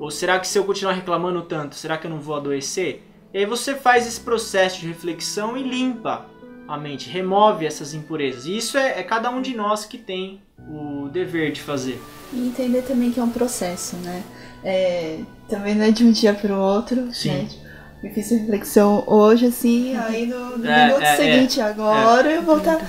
[0.00, 3.02] Ou será que se eu continuar reclamando tanto, será que eu não vou adoecer?
[3.32, 6.26] E aí você faz esse processo de reflexão e limpa
[6.66, 8.46] a mente, remove essas impurezas.
[8.46, 12.00] E isso é, é cada um de nós que tem o dever de fazer.
[12.32, 14.22] E entender também que é um processo, né?
[14.64, 17.12] É, também não é de um dia para o outro.
[17.12, 17.30] Sim.
[17.30, 17.48] Né?
[18.02, 21.64] Eu fiz reflexão hoje, assim, aí no, no é, minuto é, seguinte, é.
[21.64, 22.76] agora, eu vou estar.
[22.76, 22.86] Tá,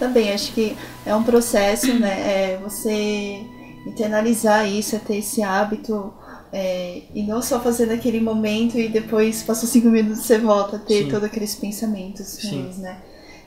[0.00, 2.54] também, acho que é um processo, né?
[2.54, 3.44] É você
[3.86, 6.12] internalizar isso, é ter esse hábito
[6.52, 10.78] é, e não só fazer naquele momento e depois passou cinco minutos você volta a
[10.78, 12.98] ter todos aqueles pensamentos ruins, né?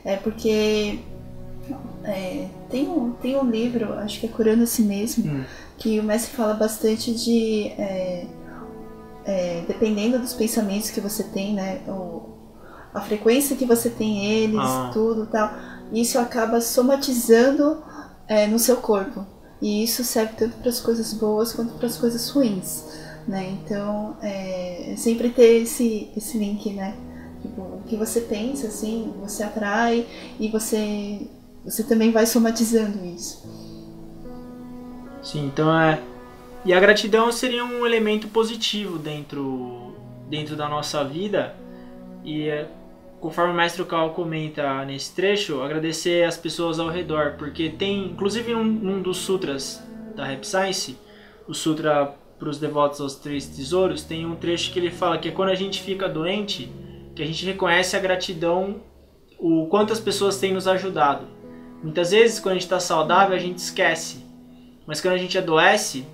[0.04, 1.00] É porque
[2.04, 5.44] é, tem, um, tem um livro, acho que é Curando a Si Mesmo, hum.
[5.76, 7.68] que o mestre fala bastante de.
[7.78, 8.26] É,
[9.26, 11.80] é, dependendo dos pensamentos que você tem, né?
[12.92, 14.90] A frequência que você tem eles, ah.
[14.92, 15.50] tudo tal,
[15.92, 17.82] isso acaba somatizando
[18.26, 19.26] é, no seu corpo.
[19.60, 22.84] E isso serve tanto para as coisas boas quanto para as coisas ruins,
[23.26, 23.50] né?
[23.50, 26.96] Então, é, é, sempre ter esse, esse link, né?
[27.40, 30.06] Tipo, o que você pensa, assim, você atrai
[30.38, 31.26] e você,
[31.64, 33.42] você também vai somatizando isso.
[35.22, 36.00] Sim, então é...
[36.64, 39.94] E a gratidão seria um elemento positivo dentro,
[40.28, 41.54] dentro da nossa vida
[42.24, 42.68] e é
[43.24, 48.52] conforme o mestre Cal comenta nesse trecho, agradecer as pessoas ao redor, porque tem, inclusive
[48.52, 49.82] num, num dos sutras
[50.14, 50.98] da Rap Science,
[51.48, 55.28] o sutra para os devotos aos três tesouros, tem um trecho que ele fala que
[55.28, 56.70] é quando a gente fica doente,
[57.16, 58.82] que a gente reconhece a gratidão,
[59.38, 61.26] o quanto as pessoas têm nos ajudado.
[61.82, 64.22] Muitas vezes, quando a gente está saudável, a gente esquece,
[64.86, 66.06] mas quando a gente adoece,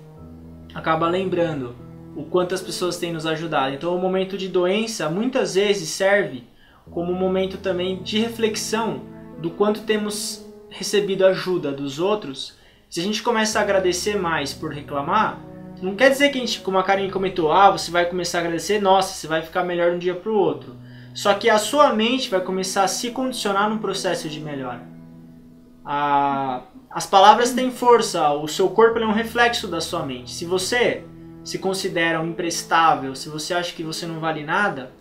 [0.73, 1.75] acaba lembrando
[2.15, 3.75] o quanto as pessoas têm nos ajudado.
[3.75, 6.49] Então, o momento de doença muitas vezes serve
[6.89, 9.01] como um momento também de reflexão
[9.39, 12.55] do quanto temos recebido ajuda dos outros.
[12.89, 15.39] Se a gente começa a agradecer mais por reclamar,
[15.81, 18.41] não quer dizer que a gente, como a Karen comentou, ah, você vai começar a
[18.41, 20.75] agradecer, nossa, você vai ficar melhor de um dia para o outro.
[21.13, 24.87] Só que a sua mente vai começar a se condicionar num processo de melhora.
[25.83, 30.31] A, as palavras têm força, o seu corpo é um reflexo da sua mente.
[30.31, 31.03] Se você
[31.43, 34.91] se considera um imprestável, se você acha que você não vale nada,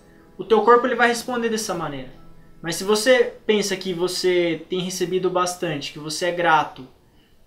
[0.40, 2.08] o teu corpo ele vai responder dessa maneira.
[2.62, 6.88] Mas se você pensa que você tem recebido bastante, que você é grato,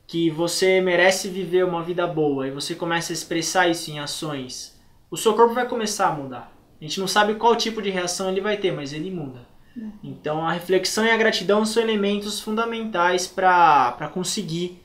[0.05, 4.79] que você merece viver uma vida boa e você começa a expressar isso em ações,
[5.09, 6.55] o seu corpo vai começar a mudar.
[6.79, 9.39] A gente não sabe qual tipo de reação ele vai ter, mas ele muda.
[9.75, 9.91] Uhum.
[10.03, 14.79] Então a reflexão e a gratidão são elementos fundamentais para conseguir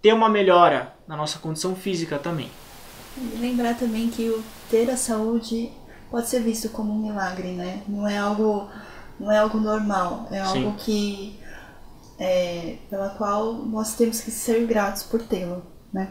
[0.00, 2.48] ter uma melhora na nossa condição física também.
[3.18, 5.70] E lembrar também que o ter a saúde
[6.12, 7.82] pode ser visto como um milagre, né?
[7.88, 8.68] Não é algo,
[9.18, 10.74] não é algo normal, é algo Sim.
[10.76, 11.40] que
[12.18, 16.10] é, pela qual nós temos que ser gratos por tê-lo, né?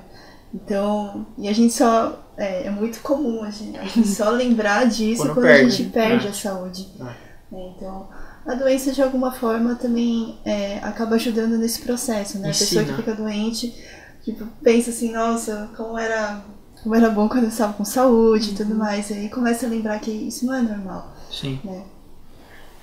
[0.51, 4.85] Então, e a gente só é, é muito comum a gente, a gente só lembrar
[4.87, 6.29] disso quando, quando perde, a gente perde é.
[6.31, 6.89] a saúde.
[6.97, 7.15] Né?
[7.51, 8.09] Então,
[8.45, 12.49] a doença de alguma forma também é, acaba ajudando nesse processo, né?
[12.49, 13.71] A pessoa que fica doente,
[14.23, 16.43] tipo, pensa assim, nossa, como era
[16.83, 18.53] como era bom quando eu estava com saúde uhum.
[18.53, 18.79] e tudo uhum.
[18.79, 19.09] mais.
[19.09, 21.15] E aí começa a lembrar que isso não é normal.
[21.29, 21.59] Sim.
[21.63, 21.83] Né?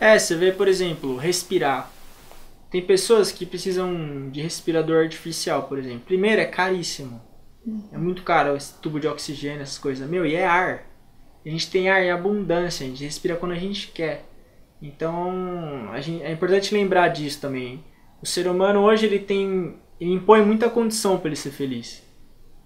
[0.00, 1.90] É, você vê, por exemplo, respirar.
[2.70, 6.02] Tem pessoas que precisam de respirador artificial, por exemplo.
[6.06, 7.20] Primeiro, é caríssimo.
[7.66, 7.82] Uhum.
[7.92, 10.08] É muito caro esse tubo de oxigênio, essas coisas.
[10.08, 10.86] Meu, e é ar.
[11.44, 14.26] A gente tem ar em abundância, a gente respira quando a gente quer.
[14.80, 17.82] Então, gente, é importante lembrar disso também.
[18.22, 22.07] O ser humano hoje ele tem, ele impõe muita condição para ele ser feliz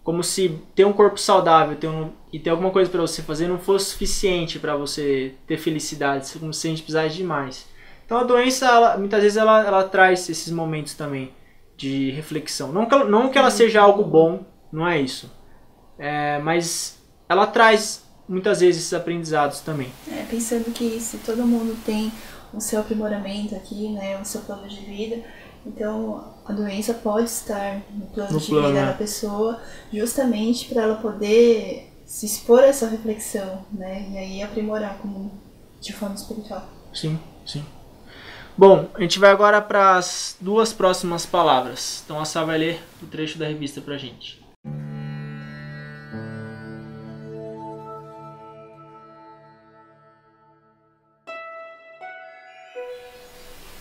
[0.03, 3.47] como se ter um corpo saudável ter um, e ter alguma coisa para você fazer
[3.47, 7.67] não fosse suficiente para você ter felicidade, como se a gente precisasse de mais.
[8.05, 11.33] Então a doença, ela, muitas vezes, ela, ela traz esses momentos também
[11.77, 12.73] de reflexão.
[12.73, 15.31] Não que ela, não que ela seja algo bom, não é isso.
[15.99, 19.93] É, mas ela traz muitas vezes esses aprendizados também.
[20.11, 22.13] É, pensando que se todo mundo tem
[22.53, 25.23] o seu aprimoramento aqui, né, o seu plano de vida,
[25.65, 28.87] então, a doença pode estar no plano no de plano, vida né?
[28.87, 29.61] da pessoa,
[29.93, 34.09] justamente para ela poder se expor a essa reflexão, né?
[34.11, 35.33] E aí aprimorar como
[35.81, 36.69] de forma espiritual.
[36.93, 37.65] Sim, sim.
[38.57, 42.03] Bom, a gente vai agora para as duas próximas palavras.
[42.05, 44.43] Então a Sá vai ler o trecho da revista para gente.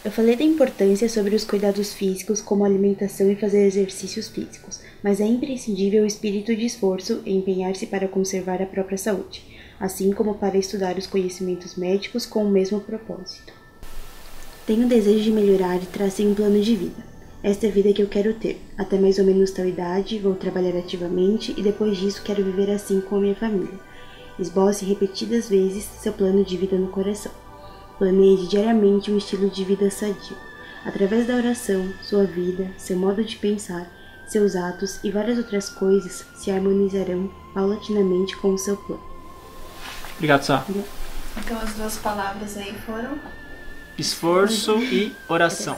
[0.03, 5.21] Eu falei da importância sobre os cuidados físicos, como alimentação e fazer exercícios físicos, mas
[5.21, 9.43] é imprescindível o espírito de esforço e empenhar-se para conservar a própria saúde,
[9.79, 13.53] assim como para estudar os conhecimentos médicos com o mesmo propósito.
[14.65, 17.03] Tenho desejo de melhorar e tracei um plano de vida.
[17.43, 18.59] Esta é a vida que eu quero ter.
[18.75, 23.01] Até mais ou menos tal idade, vou trabalhar ativamente e depois disso quero viver assim
[23.01, 23.79] com a minha família.
[24.39, 27.40] Esboce repetidas vezes seu plano de vida no coração.
[28.01, 30.35] Planeje diariamente um estilo de vida sadio.
[30.83, 33.85] Através da oração, sua vida, seu modo de pensar,
[34.25, 39.03] seus atos e várias outras coisas se harmonizarão paulatinamente com o seu plano.
[40.15, 40.65] Obrigado, Sá.
[41.37, 43.19] Então as duas palavras aí foram
[43.99, 45.77] esforço e oração.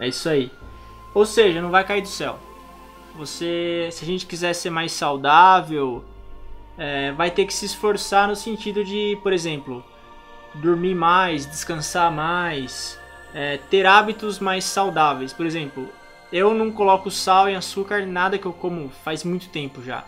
[0.00, 0.50] É isso aí.
[1.14, 2.36] Ou seja, não vai cair do céu.
[3.14, 6.04] Você, se a gente quiser ser mais saudável,
[6.76, 9.84] é, vai ter que se esforçar no sentido de, por exemplo,
[10.56, 12.98] dormir mais, descansar mais,
[13.34, 15.32] é, ter hábitos mais saudáveis.
[15.32, 15.88] Por exemplo,
[16.32, 20.04] eu não coloco sal e açúcar em nada que eu como faz muito tempo já.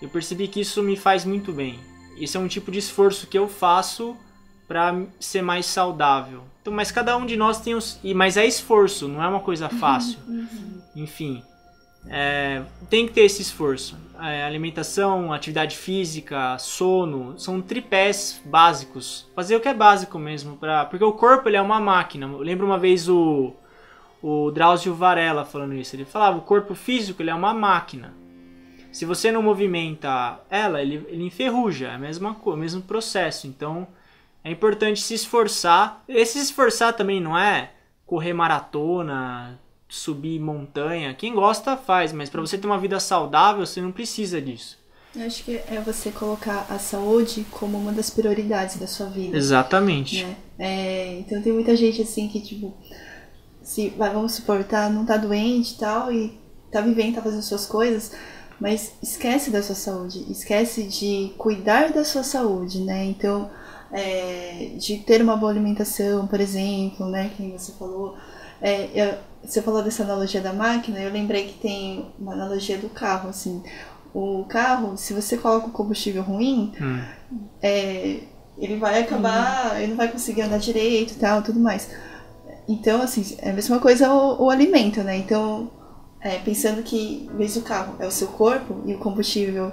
[0.00, 1.78] Eu percebi que isso me faz muito bem.
[2.18, 4.16] Esse é um tipo de esforço que eu faço
[4.68, 6.42] para ser mais saudável.
[6.60, 9.68] Então, mas cada um de nós tem os, mas é esforço, não é uma coisa
[9.68, 10.18] fácil.
[10.26, 10.82] Uhum.
[10.96, 11.42] Enfim,
[12.08, 13.96] é, tem que ter esse esforço.
[14.20, 19.30] É, alimentação, atividade física, sono, são tripés básicos.
[19.34, 22.26] Fazer o que é básico mesmo, pra, porque o corpo ele é uma máquina.
[22.26, 23.52] Eu lembro uma vez o,
[24.22, 25.94] o Drauzio Varela falando isso.
[25.94, 28.14] Ele falava: o corpo físico ele é uma máquina.
[28.90, 31.88] Se você não movimenta ela, ele, ele enferruja.
[31.88, 33.46] É a mesma coisa, o mesmo processo.
[33.46, 33.86] Então
[34.42, 36.02] é importante se esforçar.
[36.08, 37.72] Esse se esforçar também não é
[38.06, 41.14] correr maratona, subir montanha.
[41.14, 44.78] Quem gosta faz, mas para você ter uma vida saudável, você não precisa disso.
[45.14, 49.36] Eu acho que é você colocar a saúde como uma das prioridades da sua vida.
[49.36, 50.22] Exatamente.
[50.22, 50.36] Né?
[50.58, 52.74] É, então tem muita gente assim que, tipo,
[53.62, 56.38] se vamos supor, tá, não tá doente e tal, e
[56.70, 58.12] tá vivendo, tá fazendo suas coisas,
[58.60, 63.06] mas esquece da sua saúde, esquece de cuidar da sua saúde, né?
[63.06, 63.50] Então,
[63.90, 67.30] é, de ter uma boa alimentação, por exemplo, né?
[67.36, 68.16] Que você falou.
[68.60, 69.14] É, eu,
[69.44, 73.62] você falou dessa analogia da máquina, eu lembrei que tem uma analogia do carro, assim
[74.18, 77.02] o carro, se você coloca o combustível ruim, hum.
[77.62, 78.20] é,
[78.56, 79.76] ele vai acabar, hum.
[79.76, 81.90] ele não vai conseguir andar direito e tal, tudo mais.
[82.66, 85.18] Então, assim, é a mesma coisa o, o alimento, né?
[85.18, 85.70] Então,
[86.20, 89.70] é, pensando que, em vez do carro é o seu corpo e o combustível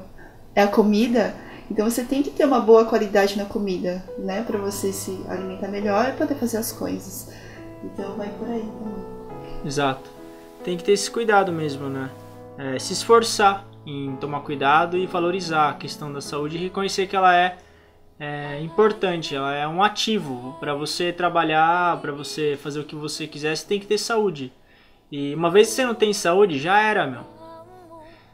[0.54, 1.34] é a comida,
[1.72, 4.44] então você tem que ter uma boa qualidade na comida, né?
[4.44, 7.30] Para você se alimentar melhor e poder fazer as coisas.
[7.84, 9.66] Então, vai por aí também.
[9.66, 10.10] Exato.
[10.64, 12.10] Tem que ter esse cuidado mesmo, né?
[12.58, 17.16] É, se esforçar em tomar cuidado e valorizar a questão da saúde e reconhecer que
[17.16, 17.58] ela é,
[18.20, 23.28] é importante, ela é um ativo para você trabalhar, para você fazer o que você
[23.28, 24.54] quiser, você tem que ter saúde.
[25.12, 27.22] E uma vez que você não tem saúde, já era, meu.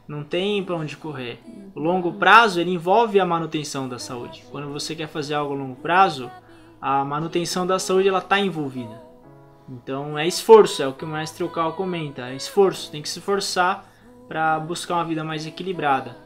[0.06, 1.38] Não tem para onde correr.
[1.74, 4.44] O longo prazo ele envolve a manutenção da saúde.
[4.50, 6.30] Quando você quer fazer algo a longo prazo,
[6.80, 9.09] a manutenção da saúde ela está envolvida.
[9.70, 13.20] Então é esforço, é o que o mestre Okal comenta, é esforço, tem que se
[13.20, 13.86] esforçar
[14.26, 16.16] para buscar uma vida mais equilibrada.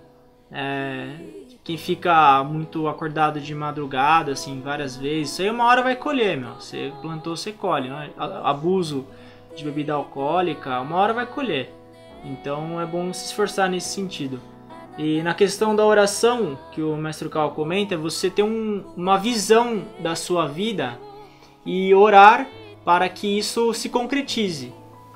[0.50, 1.16] É,
[1.62, 6.36] quem fica muito acordado de madrugada, assim, várias vezes, isso aí uma hora vai colher,
[6.36, 6.54] meu.
[6.54, 7.88] Você plantou, você colhe.
[7.88, 8.10] Né?
[8.16, 9.06] Abuso
[9.54, 11.70] de bebida alcoólica, uma hora vai colher.
[12.24, 14.40] Então é bom se esforçar nesse sentido.
[14.96, 19.82] E na questão da oração, que o mestre Cal comenta, você ter um, uma visão
[19.98, 20.98] da sua vida
[21.66, 22.46] e orar
[22.84, 24.72] para que isso se concretize.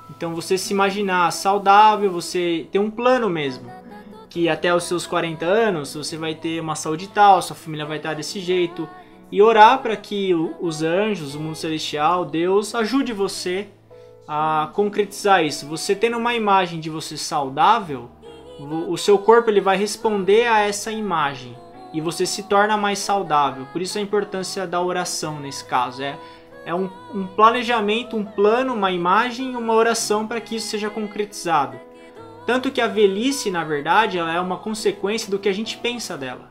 [0.09, 3.71] Então você se imaginar saudável, você ter um plano mesmo.
[4.29, 7.97] Que até os seus 40 anos você vai ter uma saúde tal, sua família vai
[7.97, 8.87] estar desse jeito.
[9.31, 13.67] E orar para que os anjos, o mundo celestial, Deus ajude você
[14.27, 15.67] a concretizar isso.
[15.67, 18.09] Você tendo uma imagem de você saudável,
[18.87, 21.55] o seu corpo ele vai responder a essa imagem
[21.93, 23.65] e você se torna mais saudável.
[23.71, 26.17] Por isso a importância da oração nesse caso é
[26.65, 31.79] é um, um planejamento, um plano, uma imagem, uma oração para que isso seja concretizado.
[32.45, 36.17] Tanto que a velhice, na verdade, ela é uma consequência do que a gente pensa
[36.17, 36.49] dela.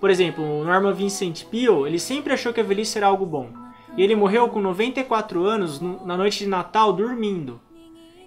[0.00, 3.50] Por exemplo, o Norman Vincent Peale, ele sempre achou que a velhice era algo bom.
[3.96, 7.60] E ele morreu com 94 anos na noite de Natal dormindo.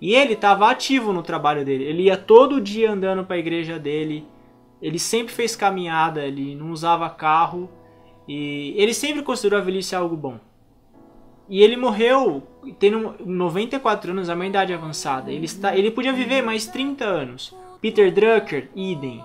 [0.02, 1.86] E ele estava ativo no trabalho dele.
[1.86, 4.28] Ele ia todo dia andando para a igreja dele.
[4.82, 7.70] Ele sempre fez caminhada, ele não usava carro.
[8.28, 10.40] E ele sempre considerou a velhice algo bom.
[11.50, 12.44] E ele morreu
[12.80, 15.32] tendo 94 anos, a uma idade avançada.
[15.32, 17.56] Ele, está, ele podia viver mais 30 anos.
[17.82, 19.24] Peter Drucker, idem.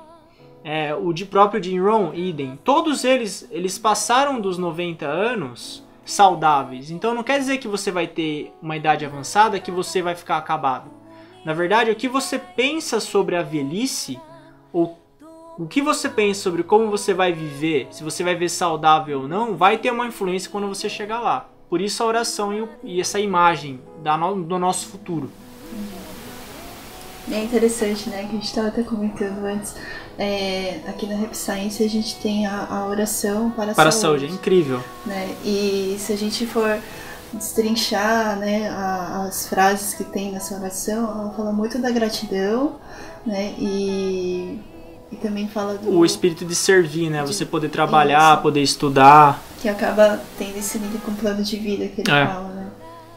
[0.65, 2.59] É, o de próprio Jim Rohn, idem.
[2.65, 6.91] Todos eles, eles passaram dos 90 anos saudáveis.
[6.91, 10.39] Então não quer dizer que você vai ter uma idade avançada que você vai ficar
[10.39, 10.91] acabado.
[11.45, 14.19] Na verdade, o que você pensa sobre a velhice,
[14.73, 14.99] ou
[15.59, 19.29] o que você pensa sobre como você vai viver, se você vai ver saudável ou
[19.29, 21.49] não, vai ter uma influência quando você chegar lá.
[21.69, 25.31] Por isso a oração e, o, e essa imagem da no, do nosso futuro.
[27.31, 28.19] É interessante, né?
[28.19, 29.75] Que a gente estava até comentando antes.
[30.17, 33.75] É, aqui na Rap Science a gente tem a, a oração para a para saúde.
[33.75, 34.81] Para a saúde, é incrível.
[35.05, 35.35] Né?
[35.45, 36.79] E se a gente for
[37.33, 42.77] destrinchar né, a, as frases que tem nessa oração, ela fala muito da gratidão,
[43.27, 43.55] né?
[43.59, 44.61] E
[45.11, 45.91] e também fala do.
[45.91, 47.23] O espírito de servir, né?
[47.23, 47.33] De...
[47.33, 48.43] Você poder trabalhar, Isso.
[48.43, 49.43] poder estudar.
[49.67, 52.25] Que acaba tendo esse link com o plano de vida que ele é.
[52.25, 52.71] fala, né?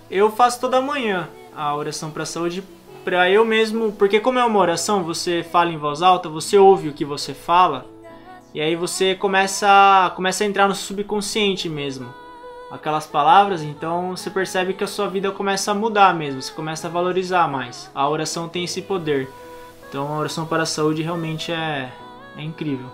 [0.10, 2.64] Eu faço toda manhã a oração para a saúde
[3.06, 6.90] para eu mesmo, porque como é uma oração, você fala em voz alta, você ouve
[6.90, 7.86] o que você fala,
[8.52, 12.12] e aí você começa, começa a entrar no subconsciente mesmo.
[12.72, 16.88] Aquelas palavras, então você percebe que a sua vida começa a mudar mesmo, você começa
[16.88, 17.92] a valorizar mais.
[17.94, 19.30] A oração tem esse poder.
[19.88, 21.92] Então a oração para a saúde realmente é,
[22.36, 22.88] é incrível.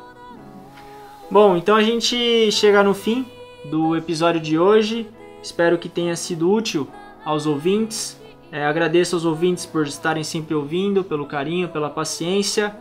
[1.32, 3.26] Bom, então a gente chega no fim
[3.70, 5.10] do episódio de hoje.
[5.42, 6.88] Espero que tenha sido útil
[7.24, 8.20] aos ouvintes.
[8.52, 12.76] É, agradeço aos ouvintes por estarem sempre ouvindo, pelo carinho, pela paciência.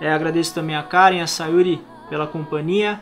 [0.00, 3.00] É, agradeço também a Karen, a Sayuri pela companhia.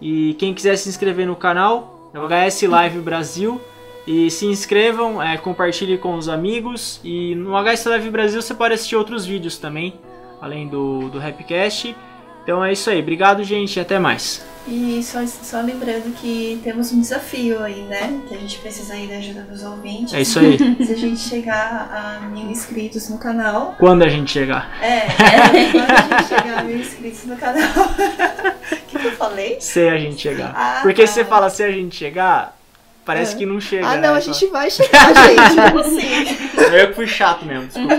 [0.00, 3.60] E quem quiser se inscrever no canal, é o HS Live Brasil.
[4.06, 7.00] E se inscrevam, é, compartilhem com os amigos.
[7.04, 10.00] E no HS Live Brasil você pode assistir outros vídeos também,
[10.40, 11.94] além do, do Rapcast.
[12.42, 13.00] Então é isso aí.
[13.00, 14.42] Obrigado, gente, e até mais.
[14.66, 18.20] E só, só lembrando que temos um desafio aí, né?
[18.28, 20.12] Que a gente precisa aí da ajuda dos ouvintes.
[20.12, 20.58] É isso aí.
[20.86, 23.74] Se a gente chegar a mil inscritos no canal.
[23.78, 24.70] Quando a gente chegar?
[24.82, 27.68] É, é quando a gente chegar a mil inscritos no canal.
[27.68, 29.56] O que, que, eu falei?
[29.60, 30.52] Se a gente chegar.
[30.54, 31.08] Ah, Porque tá.
[31.08, 32.56] se você fala se a gente chegar,
[33.04, 33.38] parece é.
[33.38, 33.86] que não chega.
[33.86, 34.18] Ah, não, né?
[34.18, 35.56] a gente vai chegar, gente.
[35.72, 36.76] Como assim?
[36.76, 37.96] Eu fui chato mesmo, desculpa.